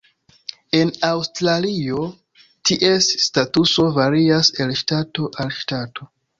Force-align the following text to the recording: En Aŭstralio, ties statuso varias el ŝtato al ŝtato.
En 0.77 0.91
Aŭstralio, 1.09 1.99
ties 2.71 3.11
statuso 3.27 3.89
varias 4.01 4.53
el 4.65 4.77
ŝtato 4.83 5.33
al 5.45 5.57
ŝtato. 5.63 6.13